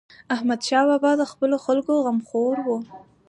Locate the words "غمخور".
2.05-2.55